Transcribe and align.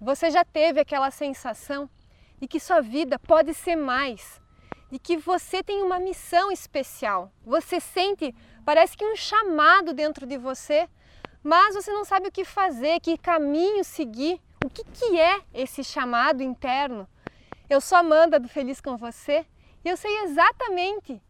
Você 0.00 0.30
já 0.30 0.44
teve 0.44 0.78
aquela 0.80 1.10
sensação 1.10 1.90
de 2.40 2.46
que 2.46 2.60
sua 2.60 2.80
vida 2.80 3.18
pode 3.18 3.52
ser 3.52 3.74
mais, 3.74 4.40
de 4.90 4.98
que 4.98 5.16
você 5.16 5.60
tem 5.62 5.82
uma 5.82 5.98
missão 5.98 6.52
especial. 6.52 7.32
Você 7.44 7.80
sente, 7.80 8.32
parece 8.64 8.96
que 8.96 9.04
um 9.04 9.16
chamado 9.16 9.92
dentro 9.92 10.24
de 10.24 10.38
você, 10.38 10.88
mas 11.42 11.74
você 11.74 11.90
não 11.90 12.04
sabe 12.04 12.28
o 12.28 12.32
que 12.32 12.44
fazer, 12.44 13.00
que 13.00 13.18
caminho 13.18 13.82
seguir. 13.82 14.40
O 14.64 14.70
que, 14.70 14.84
que 14.84 15.18
é 15.18 15.40
esse 15.52 15.82
chamado 15.82 16.42
interno? 16.42 17.08
Eu 17.68 17.80
sou 17.80 17.98
Amanda 17.98 18.38
do 18.38 18.48
Feliz 18.48 18.80
com 18.80 18.96
Você 18.96 19.44
e 19.84 19.88
eu 19.88 19.96
sei 19.96 20.16
exatamente 20.22 21.20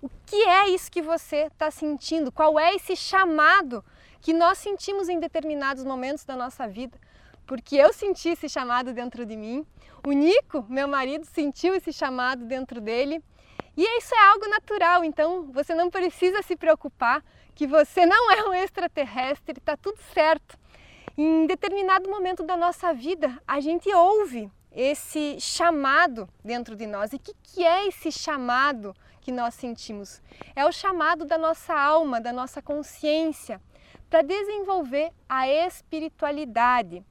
o 0.00 0.08
que 0.26 0.36
é 0.36 0.68
isso 0.68 0.90
que 0.90 1.02
você 1.02 1.46
está 1.46 1.70
sentindo, 1.70 2.30
qual 2.30 2.58
é 2.58 2.74
esse 2.74 2.94
chamado 2.94 3.84
que 4.20 4.32
nós 4.32 4.58
sentimos 4.58 5.08
em 5.08 5.18
determinados 5.18 5.84
momentos 5.84 6.24
da 6.24 6.36
nossa 6.36 6.68
vida. 6.68 6.98
Porque 7.46 7.76
eu 7.76 7.92
senti 7.92 8.30
esse 8.30 8.48
chamado 8.48 8.92
dentro 8.92 9.26
de 9.26 9.36
mim, 9.36 9.66
o 10.06 10.12
Nico, 10.12 10.64
meu 10.68 10.88
marido, 10.88 11.24
sentiu 11.26 11.74
esse 11.74 11.92
chamado 11.92 12.44
dentro 12.44 12.80
dele. 12.80 13.22
E 13.76 13.82
isso 13.98 14.14
é 14.14 14.28
algo 14.28 14.48
natural, 14.48 15.04
então 15.04 15.50
você 15.52 15.74
não 15.74 15.90
precisa 15.90 16.42
se 16.42 16.56
preocupar 16.56 17.24
que 17.54 17.66
você 17.66 18.04
não 18.04 18.30
é 18.32 18.48
um 18.48 18.54
extraterrestre, 18.54 19.58
está 19.58 19.76
tudo 19.76 19.98
certo. 20.12 20.58
Em 21.16 21.46
determinado 21.46 22.08
momento 22.08 22.42
da 22.42 22.56
nossa 22.56 22.92
vida, 22.92 23.38
a 23.46 23.60
gente 23.60 23.92
ouve 23.94 24.50
esse 24.74 25.38
chamado 25.38 26.28
dentro 26.44 26.74
de 26.74 26.86
nós. 26.86 27.12
E 27.12 27.16
o 27.16 27.18
que, 27.18 27.34
que 27.42 27.64
é 27.64 27.86
esse 27.86 28.10
chamado 28.10 28.94
que 29.20 29.30
nós 29.30 29.54
sentimos? 29.54 30.22
É 30.56 30.64
o 30.64 30.72
chamado 30.72 31.24
da 31.24 31.38
nossa 31.38 31.74
alma, 31.78 32.20
da 32.20 32.32
nossa 32.32 32.62
consciência, 32.62 33.60
para 34.08 34.22
desenvolver 34.22 35.10
a 35.28 35.48
espiritualidade 35.48 37.04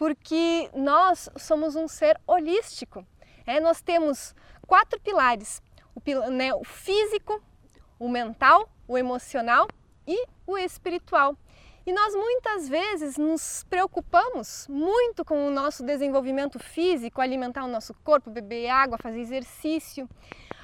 porque 0.00 0.70
nós 0.74 1.28
somos 1.36 1.76
um 1.76 1.86
ser 1.86 2.18
holístico. 2.26 3.06
É, 3.46 3.60
nós 3.60 3.82
temos 3.82 4.34
quatro 4.66 4.98
pilares: 4.98 5.60
o, 5.94 6.30
né, 6.30 6.54
o 6.54 6.64
físico, 6.64 7.38
o 7.98 8.08
mental, 8.08 8.66
o 8.88 8.96
emocional 8.96 9.68
e 10.08 10.26
o 10.46 10.56
espiritual. 10.56 11.36
E 11.84 11.92
nós 11.92 12.14
muitas 12.14 12.66
vezes 12.66 13.18
nos 13.18 13.66
preocupamos 13.68 14.66
muito 14.70 15.22
com 15.22 15.46
o 15.46 15.50
nosso 15.50 15.84
desenvolvimento 15.84 16.58
físico, 16.58 17.20
alimentar 17.20 17.64
o 17.64 17.68
nosso 17.68 17.92
corpo, 18.02 18.30
beber 18.30 18.70
água, 18.70 18.96
fazer 18.96 19.20
exercício. 19.20 20.08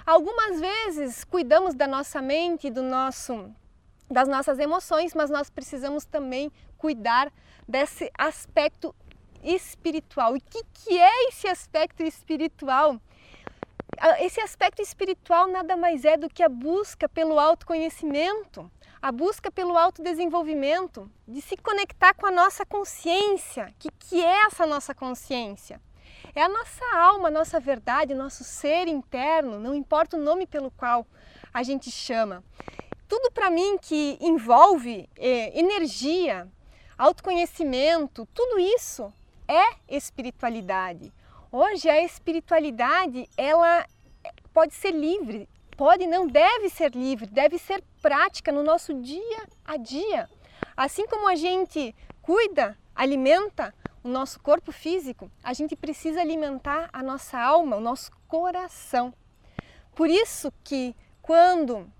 Algumas 0.06 0.58
vezes 0.58 1.24
cuidamos 1.24 1.74
da 1.74 1.86
nossa 1.86 2.22
mente, 2.22 2.70
do 2.70 2.82
nosso, 2.82 3.52
das 4.10 4.28
nossas 4.28 4.58
emoções, 4.58 5.12
mas 5.12 5.28
nós 5.28 5.50
precisamos 5.50 6.06
também 6.06 6.50
cuidar 6.78 7.30
desse 7.68 8.10
aspecto 8.16 8.94
espiritual. 9.46 10.34
E 10.34 10.38
o 10.38 10.42
que, 10.42 10.62
que 10.72 10.98
é 10.98 11.28
esse 11.28 11.46
aspecto 11.46 12.02
espiritual? 12.02 13.00
Ah, 13.98 14.22
esse 14.22 14.40
aspecto 14.40 14.82
espiritual 14.82 15.46
nada 15.48 15.76
mais 15.76 16.04
é 16.04 16.16
do 16.16 16.28
que 16.28 16.42
a 16.42 16.48
busca 16.48 17.08
pelo 17.08 17.38
autoconhecimento, 17.38 18.70
a 19.00 19.12
busca 19.12 19.50
pelo 19.50 19.78
autodesenvolvimento, 19.78 21.10
de 21.26 21.40
se 21.40 21.56
conectar 21.56 22.12
com 22.14 22.26
a 22.26 22.30
nossa 22.30 22.66
consciência. 22.66 23.68
O 23.70 23.74
que, 23.78 23.88
que 23.98 24.24
é 24.24 24.46
essa 24.46 24.66
nossa 24.66 24.94
consciência? 24.94 25.80
É 26.34 26.42
a 26.42 26.48
nossa 26.48 26.84
alma, 26.96 27.28
a 27.28 27.30
nossa 27.30 27.58
verdade, 27.58 28.14
nosso 28.14 28.44
ser 28.44 28.88
interno, 28.88 29.58
não 29.58 29.74
importa 29.74 30.16
o 30.16 30.20
nome 30.20 30.46
pelo 30.46 30.70
qual 30.70 31.06
a 31.54 31.62
gente 31.62 31.90
chama. 31.90 32.44
Tudo 33.08 33.30
para 33.30 33.50
mim 33.50 33.78
que 33.78 34.18
envolve 34.20 35.08
eh, 35.16 35.58
energia, 35.58 36.46
autoconhecimento, 36.98 38.26
tudo 38.34 38.58
isso 38.58 39.12
é 39.48 39.76
espiritualidade. 39.88 41.12
Hoje 41.50 41.88
a 41.88 42.02
espiritualidade 42.02 43.28
ela 43.36 43.86
pode 44.52 44.74
ser 44.74 44.90
livre, 44.90 45.48
pode 45.76 46.06
não 46.06 46.26
deve 46.26 46.68
ser 46.68 46.92
livre, 46.92 47.26
deve 47.26 47.58
ser 47.58 47.82
prática 48.02 48.50
no 48.50 48.62
nosso 48.62 48.94
dia 48.94 49.46
a 49.64 49.76
dia. 49.76 50.28
Assim 50.76 51.06
como 51.06 51.28
a 51.28 51.34
gente 51.34 51.94
cuida, 52.22 52.76
alimenta 52.94 53.74
o 54.02 54.08
nosso 54.08 54.40
corpo 54.40 54.72
físico, 54.72 55.30
a 55.42 55.52
gente 55.52 55.74
precisa 55.74 56.20
alimentar 56.20 56.88
a 56.92 57.02
nossa 57.02 57.38
alma, 57.38 57.76
o 57.76 57.80
nosso 57.80 58.10
coração. 58.28 59.12
Por 59.94 60.08
isso 60.08 60.52
que 60.62 60.94
quando 61.22 61.90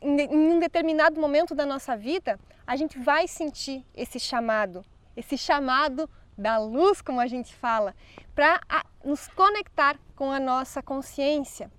em 0.00 0.28
um 0.28 0.58
determinado 0.58 1.20
momento 1.20 1.54
da 1.54 1.64
nossa 1.66 1.96
vida, 1.96 2.38
a 2.66 2.76
gente 2.76 2.98
vai 2.98 3.28
sentir 3.28 3.84
esse 3.94 4.18
chamado, 4.18 4.84
esse 5.16 5.36
chamado 5.36 6.08
da 6.40 6.58
luz, 6.58 7.02
como 7.02 7.20
a 7.20 7.26
gente 7.26 7.54
fala, 7.54 7.94
para 8.34 8.60
nos 9.04 9.28
conectar 9.28 9.98
com 10.16 10.30
a 10.30 10.40
nossa 10.40 10.82
consciência, 10.82 11.70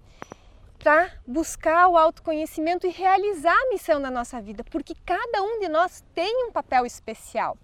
para 0.79 1.11
buscar 1.27 1.87
o 1.87 1.97
autoconhecimento 1.97 2.87
e 2.87 2.91
realizar 2.91 3.55
a 3.55 3.69
missão 3.69 3.99
na 3.99 4.11
nossa 4.11 4.41
vida, 4.41 4.63
porque 4.63 4.95
cada 5.05 5.41
um 5.41 5.59
de 5.59 5.67
nós 5.67 6.03
tem 6.13 6.47
um 6.47 6.51
papel 6.51 6.85
especial. 6.85 7.57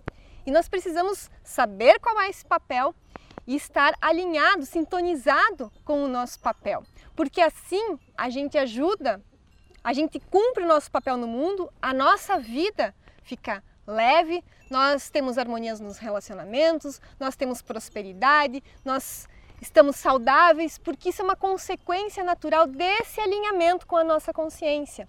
E 0.46 0.52
nós 0.52 0.68
precisamos 0.68 1.30
saber 1.44 2.00
qual 2.00 2.20
é 2.22 2.30
esse 2.30 2.46
papel 2.46 2.96
e 3.46 3.56
estar 3.56 3.94
alinhado, 4.02 4.66
sintonizado 4.66 5.72
com 5.86 6.04
o 6.04 6.08
nosso 6.08 6.40
papel, 6.40 6.84
porque 7.16 7.42
assim 7.42 7.98
a 8.18 8.30
gente 8.30 8.58
ajuda, 8.58 9.22
a 9.84 9.94
gente 9.94 10.20
cumpre 10.20 10.64
o 10.64 10.68
nosso 10.68 10.92
papel 10.92 11.16
no 11.16 11.28
mundo, 11.28 11.72
a 11.82 11.94
nossa 11.94 12.38
vida 12.40 12.94
fica 13.24 13.64
leve, 13.88 14.44
nós 14.70 15.10
temos 15.10 15.38
harmonias 15.38 15.80
nos 15.80 15.98
relacionamentos, 15.98 17.02
nós 17.20 17.36
temos 17.36 17.62
prosperidade, 17.62 18.62
nós 18.84 19.28
estamos 19.62 19.96
saudáveis, 19.96 20.78
porque 20.78 21.10
isso 21.10 21.22
é 21.22 21.26
uma 21.26 21.36
consequência 21.36 22.24
natural 22.24 22.68
desse 22.68 23.20
alinhamento 23.22 23.88
com 23.88 23.96
a 23.96 24.04
nossa 24.04 24.34
consciência. 24.34 25.08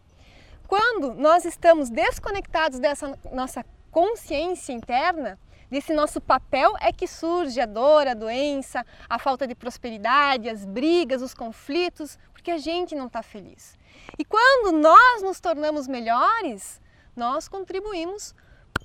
Quando 0.66 1.14
nós 1.14 1.44
estamos 1.44 1.90
desconectados 1.90 2.78
dessa 2.78 3.18
nossa 3.32 3.64
consciência 3.90 4.72
interna, 4.72 5.38
desse 5.70 5.92
nosso 5.92 6.20
papel, 6.20 6.74
é 6.80 6.92
que 6.92 7.06
surge 7.06 7.60
a 7.60 7.66
dor, 7.66 8.06
a 8.06 8.14
doença, 8.14 8.84
a 9.08 9.18
falta 9.18 9.46
de 9.46 9.54
prosperidade, 9.54 10.48
as 10.48 10.64
brigas, 10.64 11.20
os 11.20 11.34
conflitos, 11.34 12.18
porque 12.32 12.50
a 12.50 12.58
gente 12.58 12.94
não 12.94 13.06
está 13.06 13.22
feliz. 13.22 13.76
E 14.18 14.24
quando 14.24 14.72
nós 14.72 15.22
nos 15.22 15.40
tornamos 15.40 15.86
melhores, 15.86 16.80
nós 17.14 17.48
contribuímos 17.48 18.34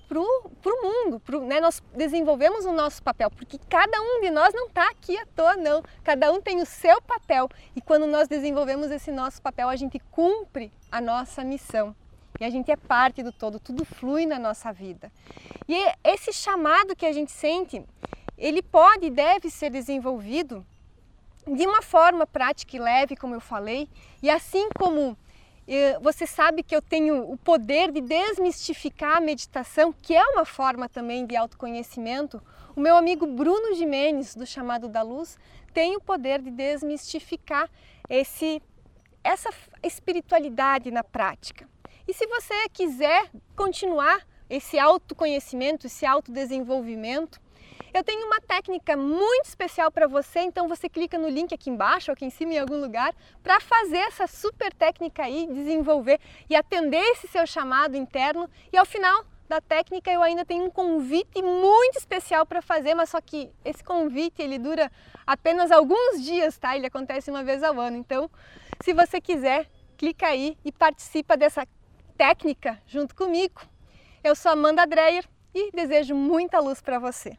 para 0.08 0.20
o 0.20 0.82
mundo, 0.82 1.20
pro, 1.20 1.42
né? 1.46 1.60
nós 1.60 1.82
desenvolvemos 1.96 2.66
o 2.66 2.72
nosso 2.72 3.02
papel, 3.02 3.32
porque 3.32 3.58
cada 3.70 4.00
um 4.02 4.22
de 4.22 4.30
nós 4.30 4.54
não 4.54 4.68
está 4.68 4.90
aqui 4.90 5.18
à 5.18 5.26
toa, 5.26 5.56
não. 5.56 5.84
Cada 6.04 6.32
um 6.32 6.42
tem 6.42 6.62
o 6.62 6.66
seu 6.66 7.02
papel 7.02 7.50
e 7.76 7.82
quando 7.82 8.06
nós 8.06 8.28
desenvolvemos 8.28 8.92
esse 8.92 9.12
nosso 9.12 9.42
papel, 9.42 9.70
a 9.70 9.76
gente 9.76 10.00
cumpre 10.12 10.72
a 10.92 11.02
nossa 11.02 11.44
missão 11.44 11.96
e 12.40 12.46
a 12.46 12.50
gente 12.50 12.72
é 12.72 12.76
parte 12.76 13.24
do 13.24 13.32
todo, 13.32 13.60
tudo 13.60 13.86
flui 13.86 14.26
na 14.26 14.40
nossa 14.40 14.72
vida. 14.72 15.12
E 15.68 15.76
esse 16.04 16.34
chamado 16.34 16.96
que 16.96 17.06
a 17.06 17.14
gente 17.14 17.32
sente, 17.32 17.84
ele 18.38 18.62
pode 18.62 19.06
e 19.06 19.10
deve 19.12 19.50
ser 19.50 19.70
desenvolvido 19.70 20.66
de 21.46 21.66
uma 21.66 21.82
forma 21.82 22.26
prática 22.26 22.76
e 22.76 22.80
leve, 22.80 23.16
como 23.16 23.36
eu 23.36 23.42
falei, 23.42 23.90
e 24.22 24.30
assim 24.30 24.70
como 24.76 25.18
você 26.02 26.28
sabe 26.28 26.62
que 26.62 26.76
eu 26.76 26.82
tenho 26.82 27.32
o 27.32 27.38
poder 27.38 27.92
de 27.92 28.02
desmistificar 28.02 29.18
a 29.18 29.22
meditação, 29.22 29.94
que 30.02 30.14
é 30.14 30.24
uma 30.24 30.46
forma 30.46 30.90
também 30.90 31.26
de 31.26 31.36
autoconhecimento. 31.36 32.42
O 32.76 32.82
meu 32.82 32.96
amigo 32.96 33.26
Bruno 33.26 33.74
Jimenez, 33.76 34.36
do 34.36 34.46
Chamado 34.46 34.90
da 34.90 35.02
Luz, 35.02 35.38
tem 35.74 35.96
o 35.96 36.02
poder 36.02 36.42
de 36.42 36.52
desmistificar 36.52 37.70
esse, 38.10 38.62
essa 39.24 39.50
espiritualidade 39.82 40.92
na 40.92 41.04
prática. 41.04 41.68
E 42.08 42.14
se 42.14 42.28
você 42.28 42.68
quiser 42.70 43.30
continuar 43.56 44.28
esse 44.50 44.78
autoconhecimento, 44.78 45.88
esse 45.88 46.06
autodesenvolvimento, 46.06 47.40
eu 47.94 48.04
tenho 48.04 48.26
uma 48.26 48.42
técnica 48.42 48.98
muito 48.98 49.46
especial 49.46 49.92
para 49.92 50.08
você, 50.08 50.40
então 50.40 50.68
você 50.68 50.90
clica 50.90 51.18
no 51.18 51.30
link 51.30 51.54
aqui 51.54 51.70
embaixo, 51.70 52.12
aqui 52.12 52.26
em 52.26 52.30
cima 52.32 52.54
em 52.54 52.58
algum 52.58 52.82
lugar, 52.82 53.14
para 53.44 53.60
fazer 53.60 53.98
essa 53.98 54.26
super 54.26 54.74
técnica 54.74 55.24
aí, 55.24 55.48
desenvolver 55.48 56.20
e 56.50 56.56
atender 56.56 57.04
esse 57.12 57.28
seu 57.28 57.46
chamado 57.46 57.96
interno. 57.96 58.50
E 58.72 58.78
ao 58.78 58.86
final 58.86 59.24
da 59.48 59.62
técnica 59.62 60.12
eu 60.12 60.24
ainda 60.24 60.44
tenho 60.44 60.66
um 60.66 60.72
convite 60.72 61.40
muito 61.44 62.00
especial 62.00 62.48
para 62.48 62.64
fazer, 62.64 62.96
mas 62.96 63.10
só 63.10 63.22
que 63.22 63.52
esse 63.64 63.84
convite 63.84 64.42
ele 64.42 64.58
dura 64.58 64.92
apenas 65.28 65.72
alguns 65.72 66.24
dias, 66.24 66.58
tá? 66.58 66.76
Ele 66.76 66.88
acontece 66.88 67.30
uma 67.30 67.44
vez 67.44 67.62
ao 67.62 67.80
ano. 67.80 67.98
Então, 67.98 68.28
se 68.84 68.92
você 68.92 69.22
quiser, 69.22 69.70
clica 69.96 70.28
aí 70.28 70.58
e 70.66 70.72
participa 70.72 71.38
dessa 71.38 71.68
técnica 72.18 72.82
junto 72.88 73.16
comigo. 73.16 73.62
Eu 74.24 74.36
sou 74.36 74.52
Amanda 74.52 74.88
Dreyer 74.88 75.26
e 75.54 75.72
desejo 75.72 76.16
muita 76.16 76.60
luz 76.60 76.82
para 76.82 76.98
você. 76.98 77.38